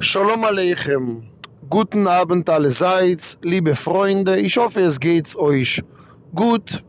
[0.00, 1.24] Shalom Aleichem.
[1.68, 4.38] Guten Abend allerseits, liebe Freunde.
[4.38, 5.82] Ich hoffe, es geht's euch
[6.32, 6.84] gut.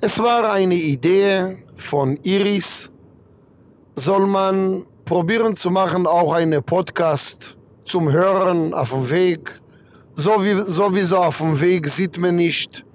[0.00, 2.90] Es war eine Idee von Iris.
[3.96, 7.54] Soll man probieren zu machen, auch eine Podcast
[7.84, 9.60] zum Hören auf dem Weg.
[10.14, 12.86] So wie, sowieso auf dem Weg sieht man nicht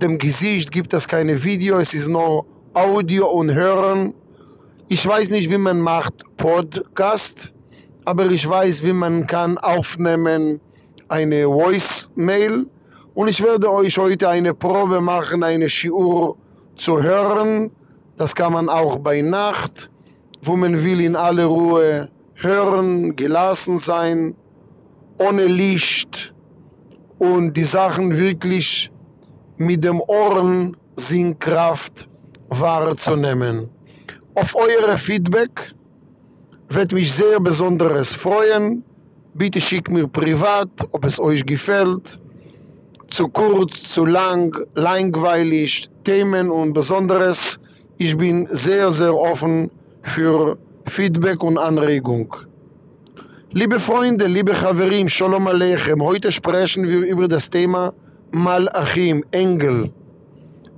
[0.00, 4.14] dem Gesicht, gibt es keine Video, es ist nur Audio und Hören.
[4.88, 7.53] Ich weiß nicht, wie man macht Podcast
[8.04, 10.60] aber ich weiß, wie man kann aufnehmen
[11.08, 12.66] eine Voice-Mail
[13.14, 16.36] und ich werde euch heute eine Probe machen, eine Shiur
[16.76, 17.70] zu hören.
[18.16, 19.90] Das kann man auch bei Nacht,
[20.42, 24.34] wo man will in aller Ruhe hören, gelassen sein,
[25.18, 26.34] ohne Licht
[27.18, 28.90] und die Sachen wirklich
[29.56, 32.08] mit dem Ohren Sinnkraft
[32.48, 33.68] wahrzunehmen.
[34.34, 35.74] Auf eure Feedback
[36.68, 38.84] wird mich sehr besonderes freuen.
[39.34, 42.18] Bitte schickt mir privat, ob es euch gefällt.
[43.08, 47.58] Zu kurz, zu lang, langweilig, Themen und Besonderes.
[47.98, 49.70] Ich bin sehr, sehr offen
[50.02, 52.34] für Feedback und Anregung.
[53.50, 56.02] Liebe Freunde, liebe Chaverim, Shalom Aleichem.
[56.02, 57.92] Heute sprechen wir über das Thema
[58.32, 59.92] Malachim, Engel.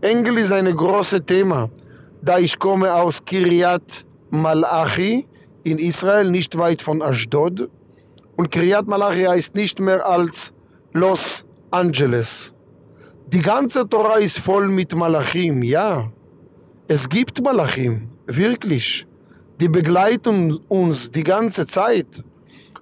[0.03, 1.71] Engel ist ein großes Thema,
[2.21, 5.27] da ich komme aus Kiryat Malachi,
[5.67, 7.69] in Israel, nicht weit von Ashdod.
[8.37, 10.55] Und Kriyat Malachi heißt nicht mehr als
[10.93, 12.55] Los Angeles.
[13.27, 16.13] Die ganze Torah ist voll mit Malachim, ja.
[16.87, 19.07] Es gibt Malachim, wirklich.
[19.61, 22.23] Die begleiten uns die ganze Zeit.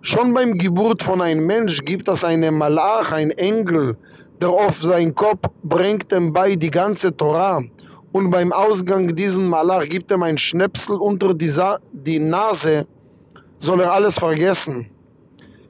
[0.02, 3.96] Schon beim Geburt von einem Mensch gibt es einen Malach, einen Engel,
[4.42, 7.62] der auf seinen Kopf bringt ihm bei die ganze Torah
[8.14, 12.86] und beim Ausgang diesen Malach gibt ihm ein Schnäpsel unter die, Sa die Nase,
[13.58, 14.86] soll er alles vergessen.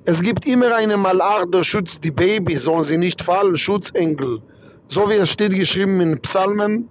[0.05, 4.43] Es gibt immer einen Malach, der schützt die Babys, sollen sie nicht fallen, Schutzengel.
[4.85, 6.91] So wie es steht geschrieben in Psalmen.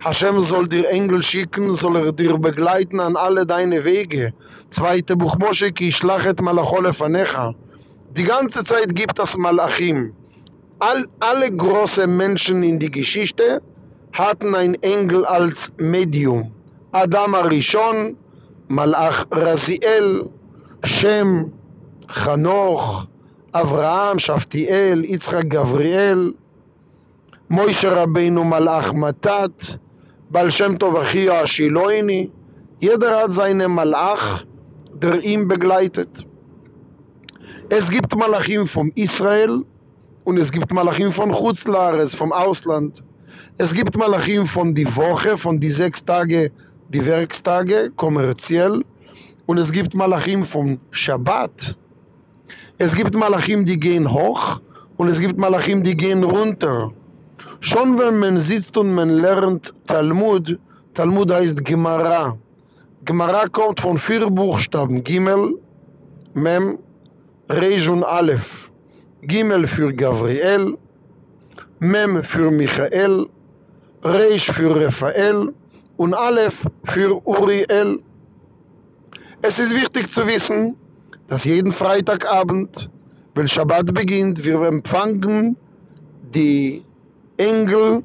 [0.00, 4.32] Hashem soll dir Engel schicken, soll er dir begleiten an alle deine Wege.
[4.70, 7.54] Zweite Buch Moshe, ki shlachet malacho lefanecha.
[8.10, 10.17] Die ganze Zeit gibt es Malachim.
[10.80, 13.60] All, alle großen Menschen in die Geschichte
[14.12, 16.52] hatten einen Engel als Medium.
[16.92, 18.16] Adam Arishon,
[18.68, 20.30] Malach Raziel,
[20.84, 21.52] Shem,
[22.06, 23.08] Chanoch,
[23.50, 26.34] Avraham, Shaftiel, Yitzchak Gavriel,
[27.48, 29.80] Moshe Rabbeinu Malach Matat,
[30.50, 32.30] Shem Tov Achia Shiloini.
[32.78, 34.44] Jeder hat seinen Malach,
[34.94, 36.24] der ihn begleitet.
[37.68, 39.64] Es gibt Malachim vom Israel,
[40.28, 43.02] und es gibt Malachim von Chutzlares, vom Ausland.
[43.56, 46.52] Es gibt Malachim von die Woche, von die sechs Tage,
[46.90, 48.84] die Werkstage, kommerziell.
[49.46, 51.78] Und es gibt Malachim vom Shabbat.
[52.76, 54.60] Es gibt Malachim, die gehen hoch
[54.98, 56.92] und es gibt Malachim, die gehen runter.
[57.60, 60.58] Schon wenn man sitzt und man lernt Talmud,
[60.92, 62.36] Talmud heißt Gemara.
[63.02, 65.54] Gemara kommt von vier Buchstaben, Gimel,
[66.34, 66.78] Mem,
[67.48, 68.68] Reish und Aleph.
[69.22, 70.78] Gimel für Gabriel,
[71.80, 73.26] Mem für Michael,
[74.02, 75.52] Reish für Raphael
[75.96, 78.00] und Aleph für Uriel.
[79.42, 80.76] Es ist wichtig zu wissen,
[81.26, 82.90] dass jeden Freitagabend,
[83.34, 85.56] wenn Shabbat beginnt, wir empfangen
[86.34, 86.84] die
[87.36, 88.04] Engel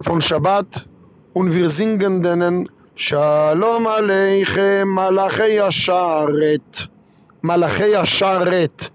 [0.00, 0.88] von Shabbat
[1.34, 6.90] und wir singen denen Shalom Aleichem Malachei Asharet
[7.42, 8.90] Malachei Asharet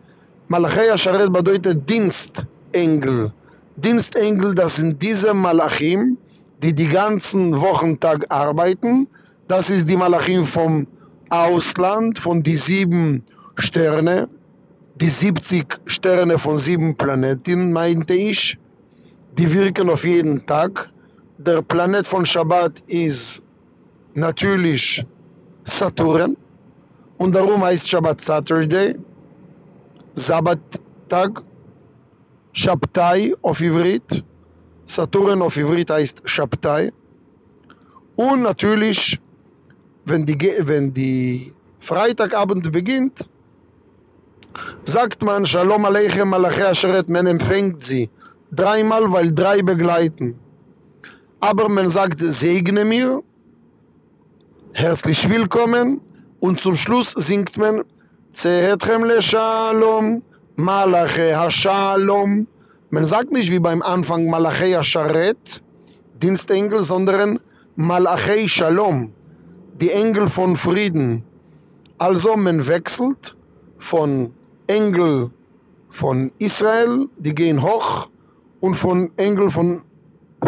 [0.51, 3.31] Malachei Asharet bedeutet Dienstengel.
[3.77, 6.17] Dienstengel, das sind diese Malachim,
[6.61, 9.07] die die ganzen Wochentag arbeiten.
[9.47, 10.87] Das ist die Malachim vom
[11.29, 13.23] Ausland, von die sieben
[13.55, 14.27] Sterne,
[14.95, 18.57] die 70 Sterne von sieben Planeten, meinte ich.
[19.37, 20.89] Die wirken auf jeden Tag.
[21.37, 23.41] Der Planet von Shabbat ist
[24.15, 25.05] natürlich
[25.63, 26.35] Saturn
[27.17, 28.97] und darum heißt Shabbat Saturday.
[30.13, 31.43] Sabbattag,
[32.53, 34.23] Shabtai auf Ivrit,
[34.85, 36.91] Saturn auf Ivrit heißt Shabtai.
[38.15, 39.19] Und natürlich,
[40.05, 43.29] wenn die, wenn die Freitagabend beginnt,
[44.83, 48.09] sagt man Shalom Aleichem Malachi Asheret, man empfängt sie
[48.51, 50.37] dreimal, weil drei begleiten.
[51.39, 53.23] Aber man sagt, segne mir,
[54.73, 56.01] herzlich willkommen
[56.39, 57.83] und zum Schluss singt man
[58.33, 60.23] Zehetchem le Shalom,
[60.55, 62.47] Malache Hashalom.
[62.89, 65.61] Man sagt nicht wie beim Anfang Malache Hasharet,
[66.21, 67.39] Dienstengel, sondern
[67.75, 69.11] Malache Shalom,
[69.81, 71.25] die Engel von Frieden.
[71.97, 73.35] Also man wechselt
[73.77, 74.33] von
[74.65, 75.31] Engel
[75.89, 78.09] von Israel, die gehen hoch,
[78.61, 79.81] und von Engel von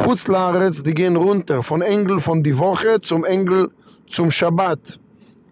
[0.05, 3.69] Hutzlaretz, die gehen runter, von Engel von die Woche zum Engel
[4.07, 5.01] zum Schabbat.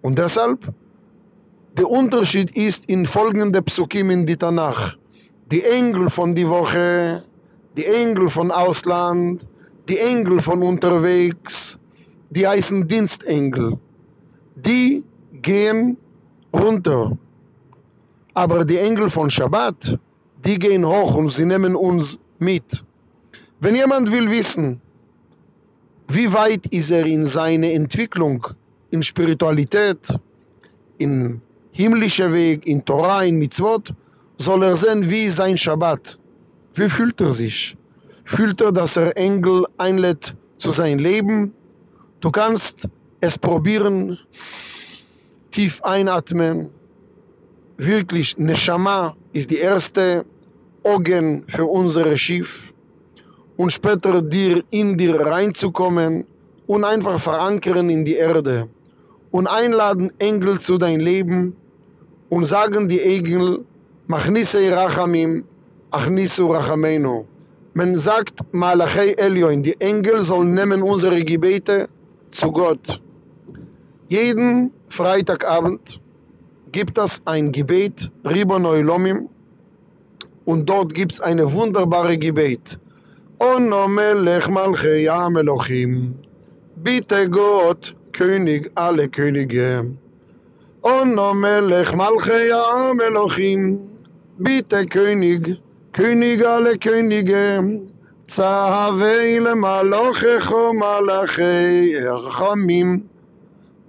[0.02, 0.74] Und deshalb
[1.78, 4.98] der Unterschied ist in folgende Psukim in die Tanach.
[5.52, 7.24] Die Engel von die Woche,
[7.78, 9.48] die Engel von Ausland,
[9.88, 11.80] die Engel von unterwegs,
[12.30, 13.78] die heißen Dienstengel.
[14.56, 15.04] Die
[15.42, 15.98] gehen
[16.54, 17.18] runter.
[18.34, 19.98] Aber die Engel von Shabbat,
[20.46, 22.84] die gehen hoch und sie nehmen uns mit.
[23.60, 24.82] Wenn jemand will wissen,
[26.08, 28.46] wie weit ist er in seiner Entwicklung,
[28.90, 30.14] in Spiritualität,
[30.98, 31.42] in
[31.72, 33.94] himmlischer Weg, in Torah, in Mitzvot,
[34.36, 36.18] soll er sehen, wie sein Shabbat.
[36.74, 37.78] Wie fühlt er sich?
[38.24, 41.54] Fühlt er, dass er Engel einlädt zu seinem Leben?
[42.20, 42.88] Du kannst
[43.20, 44.18] es probieren,
[45.52, 46.70] tief einatmen.
[47.78, 50.26] Wirklich, Neshama ist die erste
[50.84, 52.74] Organ für unser Schiff.
[53.58, 56.26] Und später dir in dir reinzukommen
[56.66, 58.70] und einfach verankern in die Erde.
[59.30, 61.56] Und einladen Engel zu dein Leben
[62.32, 63.66] und sagen die Engel,
[64.08, 65.44] Machnissei Rachamim,
[65.92, 67.26] Achnissu Rachamenu.
[67.74, 71.90] Man sagt Malachei Elioin, die Engel sollen nehmen unsere Gebete
[72.30, 73.02] zu Gott.
[74.08, 76.00] Jeden Freitagabend
[76.72, 79.28] gibt es ein Gebet, Ribonoi Lomim,
[80.46, 82.80] und dort gibt es eine wunderbare Gebet.
[83.40, 86.16] Ono Melech Malchei Am Elohim,
[86.78, 89.98] bitte Gott, König alle Könige.
[90.84, 93.80] Melech Malchei Am Elohim,
[94.38, 95.62] bitte König,
[95.92, 97.82] König alle Könige.
[98.32, 103.00] צהבי למלוכך ומלאכי הרחמים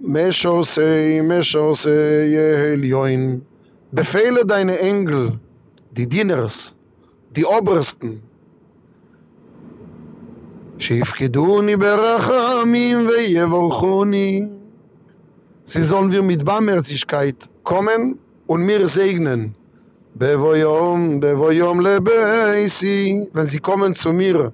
[0.01, 1.89] משוסי משוסי
[2.37, 3.39] העליון
[3.95, 5.39] Befehle deine Engel,
[5.91, 6.75] die Dieners,
[7.35, 8.21] die Obersten,
[10.79, 14.47] שיפקדוני ברחמים ויבורכוני.
[15.64, 19.54] Sie sollen wir mit Barmherzigkeit kommen und mir segnen.
[20.14, 23.28] Bevoyom, bevoyom lebeisi.
[23.32, 24.52] Wenn sie kommen zu mir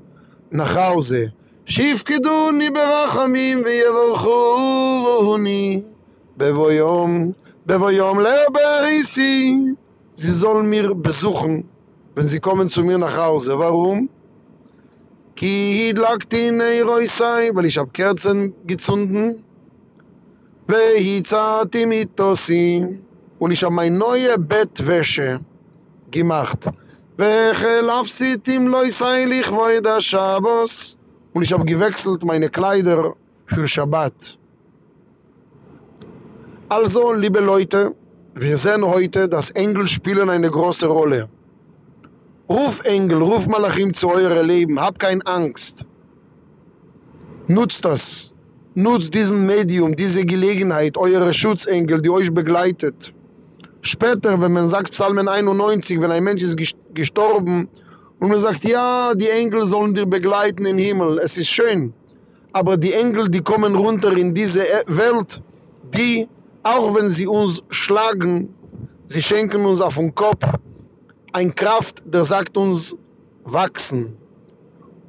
[0.50, 1.32] nach Hause.
[1.66, 5.02] שיפקדוני ברחמים ויבורכוני.
[6.36, 7.34] Bevoyom,
[7.66, 9.76] bevoyom lebeisi.
[10.14, 11.64] Sie sollen mir besuchen,
[12.14, 13.58] wenn sie kommen zu mir nach Hause.
[13.58, 14.08] Warum?
[15.36, 19.44] כי הדלקתי נרו ישי, weil ich hab Kerzen gezunden,
[20.68, 22.80] והצעתי מיתוסי,
[23.40, 25.40] und ich hab mein neue Bettwäsche
[26.10, 26.68] gemacht.
[27.18, 30.96] וחלפתי עם לא ישי לכבוד השבוס,
[31.34, 33.14] und ich hab gewechselt meine Kleider
[33.46, 34.38] für Shabbat.
[36.68, 37.94] Also, liebe Leute,
[38.34, 41.28] wir sehen heute, dass Engel spielen eine große Rolle.
[42.48, 45.86] Ruf Engel, ruf Malachim zu eurem Leben, hab keine Angst.
[47.46, 48.27] Nutzt das.
[48.79, 53.13] Nutzt diesen Medium, diese Gelegenheit, eure Schutzengel, die euch begleitet.
[53.81, 56.55] Später, wenn man sagt Psalmen 91, wenn ein Mensch ist
[56.93, 57.67] gestorben
[58.21, 61.93] und man sagt, ja, die Engel sollen dir begleiten im Himmel, es ist schön.
[62.53, 65.41] Aber die Engel, die kommen runter in diese Welt,
[65.93, 66.29] die,
[66.63, 68.53] auch wenn sie uns schlagen,
[69.03, 70.45] sie schenken uns auf den Kopf,
[71.33, 72.95] ein Kraft, der sagt uns
[73.43, 74.15] wachsen.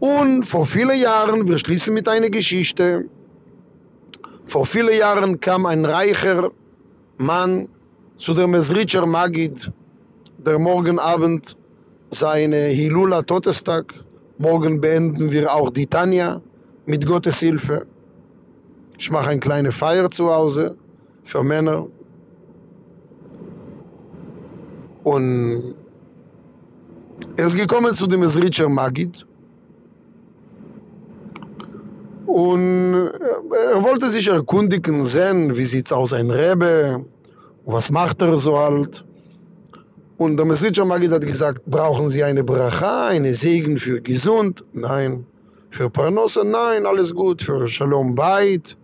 [0.01, 3.05] Und vor vielen Jahren, wir schließen mit einer Geschichte,
[4.51, 6.51] vor vielen Jahren kam ein reicher
[7.19, 7.69] Mann
[8.17, 9.71] zu der Mesritscher Magid,
[10.39, 11.57] der morgen Abend
[12.11, 13.95] seine Hilula Todestag.
[14.39, 16.43] Morgen beenden wir auch die Tanja
[16.85, 17.87] mit Gottes Hilfe.
[18.99, 20.77] Ich mache eine kleine Feier zu Hause
[21.23, 21.87] für Männer.
[25.05, 25.77] Und
[27.37, 29.25] er ist gekommen zu dem Esritscher Magid
[32.27, 32.90] und
[33.51, 37.05] er wollte sich erkundigen, sehen, wie sieht es aus, ein Rebbe,
[37.65, 39.05] was macht er so alt.
[40.17, 44.65] Und der Mesritscher Magid hat gesagt, brauchen Sie eine Bracha, eine Segen für gesund?
[44.73, 45.25] Nein.
[45.71, 46.45] Für Parnosse?
[46.45, 47.41] Nein, alles gut.
[47.41, 48.77] Für Shalom Beit,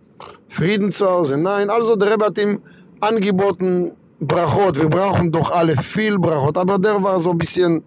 [0.47, 1.37] Frieden zu Hause?
[1.37, 1.69] Nein.
[1.69, 2.59] Also der Rebbe hat ihm
[2.99, 7.83] angeboten, Brachot, wir brauchen doch alle viel Brachot, aber der war so ein bisschen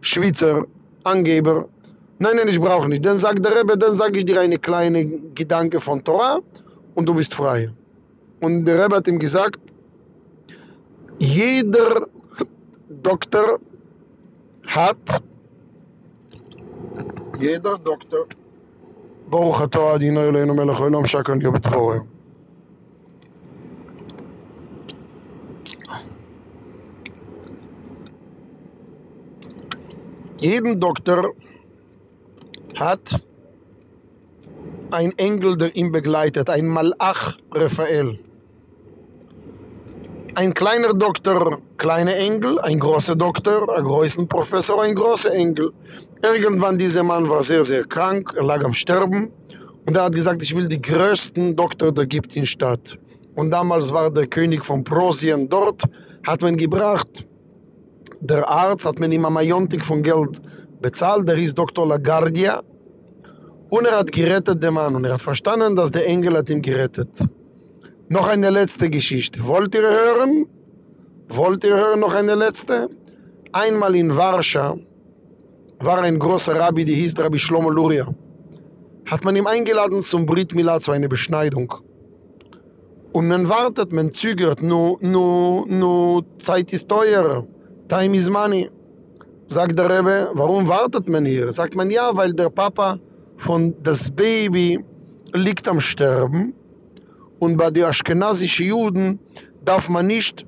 [0.00, 0.64] Schweizer
[1.02, 1.68] Angeber.
[2.24, 3.04] Nein, nein, ich brauche nicht.
[3.04, 5.00] Dann sagt der Rebbe, dann sage ich dir eine kleine
[5.40, 6.40] Gedanke von Torah
[6.94, 7.60] und du bist frei.
[8.40, 9.60] Und der Rebbe hat ihm gesagt,
[11.18, 11.90] jeder
[12.88, 13.58] Doktor
[14.76, 15.04] hat,
[17.38, 18.26] jeder Doktor,
[19.28, 22.04] ברוך אתה עדינו אלוהינו מלך העולם שקרן יובת חורם.
[30.38, 31.53] Jeden Doktor hat,
[32.76, 33.20] hat
[34.90, 38.18] ein Engel, der ihn begleitet, ein Malach Raphael.
[40.36, 45.72] Ein kleiner Doktor, kleiner Engel, ein großer Doktor, ein großer Professor, ein großer Engel.
[46.22, 49.30] Irgendwann dieser Mann war sehr, sehr krank, er lag am Sterben
[49.86, 52.98] und er hat gesagt, ich will die größten Doktor der gibt in Stadt.
[53.34, 55.82] Und damals war der König von Prosien dort,
[56.26, 57.26] hat man gebracht,
[58.20, 60.40] der Arzt hat mir ihm am Majontik von Geld
[60.84, 61.86] bezahlt, der ist Dr.
[61.92, 62.62] LaGuardia.
[63.70, 66.60] Und er hat gerettet den Mann und er hat verstanden, dass der Engel hat ihn
[66.60, 67.12] gerettet.
[68.08, 69.36] Noch eine letzte Geschichte.
[69.50, 70.46] Wollt ihr hören?
[71.28, 72.76] Wollt ihr hören noch eine letzte?
[73.52, 74.78] Einmal in Warschau
[75.80, 78.06] war ein großer Rabbi, der hieß Rabbi Shlomo Luria.
[79.10, 81.72] Hat man ihm eingeladen zum Brit Milah zu einer Beschneidung.
[83.12, 87.46] Und man wartet, man zögert, nur, nur, nur Zeit ist teuer.
[87.88, 88.68] Time is money.
[89.46, 91.52] Sagt der Rebbe, warum wartet man hier?
[91.52, 92.98] Sagt man, ja, weil der Papa
[93.36, 94.82] von das Baby
[95.32, 96.54] liegt am Sterben
[97.38, 99.18] und bei den aschkenazischen Juden
[99.64, 100.46] darf man nicht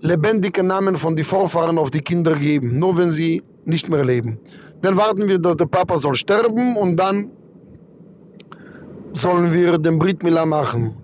[0.00, 4.38] lebendige Namen von den Vorfahren auf die Kinder geben, nur wenn sie nicht mehr leben.
[4.82, 7.30] Dann warten wir, dass der Papa soll sterben und dann
[9.12, 10.94] sollen wir den Brit Mila machen.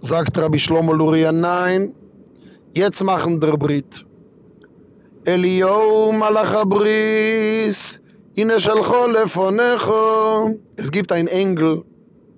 [0.00, 1.94] Sagt Rabbi Shlomo Luria, nein,
[2.72, 4.04] jetzt machen der Brit.
[5.27, 7.99] אליהו מלאך הבריס,
[8.37, 9.91] הנה שלחו לפונך.
[10.77, 11.83] Es gibt ein Engel,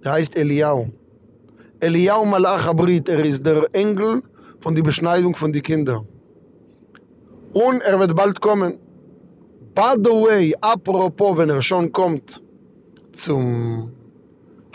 [0.03, 0.87] der heißt Eliyahu.
[1.81, 4.21] Eliyahu Malach Abrit, er ist der Engel
[4.59, 6.07] von der Beschneidung von den Kindern.
[7.53, 8.77] Und er wird bald kommen.
[9.73, 12.41] By the way, apropos, wenn er schon kommt
[13.13, 13.91] zum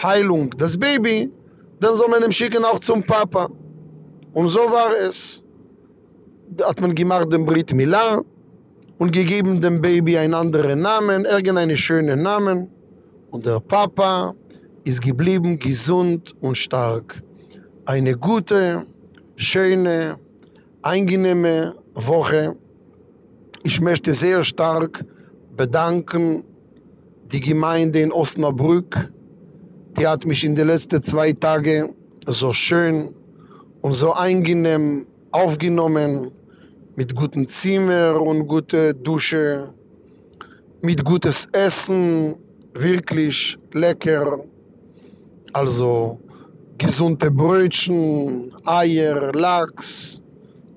[0.03, 1.33] Heilung des Baby,
[1.79, 3.49] dann soll man ihn schicken auch zum Papa.
[4.33, 5.40] Und so war es.
[6.64, 8.22] hat man gemacht den Brit Mila
[8.98, 12.70] und gegeben dem Baby einen anderen Namen, irgendeinen schönen Namen.
[13.30, 14.36] Und der Papa
[14.84, 17.22] ist geblieben gesund und stark.
[17.86, 18.86] Eine gute,
[19.36, 20.18] schöne,
[20.82, 22.56] angenehme Woche.
[23.64, 25.06] Ich möchte sehr stark
[25.56, 26.44] bedanken
[27.32, 29.12] die Gemeinde in Osnabrück.
[29.98, 31.96] Die hat mich in den letzten zwei Tagen
[32.28, 33.16] so schön
[33.82, 36.32] und so angenehm aufgenommen
[36.96, 39.74] mit gutem Zimmer und gute Dusche,
[40.82, 42.36] mit gutes Essen,
[42.74, 44.40] wirklich lecker.
[45.54, 46.20] Also
[46.78, 50.24] gesunde Brötchen, Eier, Lachs,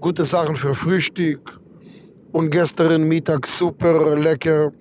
[0.00, 1.60] gute Sachen für Frühstück.
[2.32, 4.72] Und gestern Mittag super lecker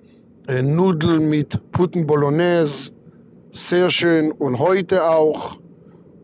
[0.46, 2.92] äh, Nudeln mit Putten Bolognese,
[3.50, 4.32] sehr schön.
[4.32, 5.56] Und heute auch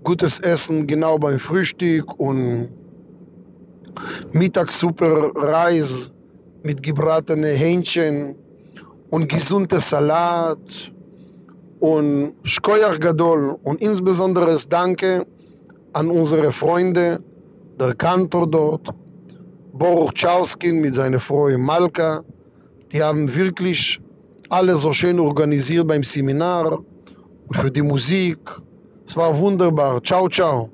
[0.02, 2.69] gutes Essen genau beim Frühstück und
[4.32, 6.11] Mittag super Reis
[6.62, 8.35] mit gebratene Hähnchen
[9.11, 10.92] und gesunde Salat
[11.80, 15.26] und Schkoyach Gadol und insbesondere Danke
[15.92, 17.23] an unsere Freunde,
[17.78, 18.88] der Kantor dort,
[19.73, 22.23] Boruch Chauskin mit seiner Frau Malka.
[22.92, 24.00] Die haben wirklich
[24.49, 26.78] alles so schön organisiert beim Seminar
[27.47, 28.38] und für die Musik.
[29.06, 30.02] Es war wunderbar.
[30.02, 30.70] Ciao, ciao.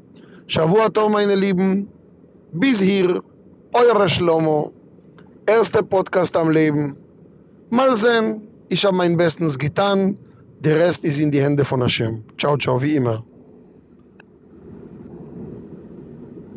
[0.47, 1.89] Shavua meine Lieben.
[2.59, 3.23] Bis hier,
[3.75, 4.73] eure Schlomo,
[5.47, 6.97] erster Podcast am Leben.
[7.69, 10.17] Mal sehen, ich habe mein Bestens getan,
[10.61, 12.25] der Rest ist in die Hände von Hashem.
[12.39, 13.23] Ciao, ciao, wie immer.